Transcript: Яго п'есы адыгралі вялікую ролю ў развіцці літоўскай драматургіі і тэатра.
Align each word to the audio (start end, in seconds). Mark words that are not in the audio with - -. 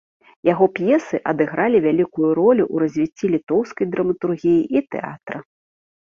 Яго 0.51 0.65
п'есы 0.77 1.17
адыгралі 1.31 1.81
вялікую 1.87 2.29
ролю 2.39 2.63
ў 2.65 2.75
развіцці 2.83 3.25
літоўскай 3.33 3.85
драматургіі 3.93 4.59
і 4.79 4.83
тэатра. 4.97 5.37